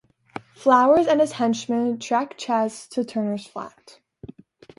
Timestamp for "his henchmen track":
1.21-2.33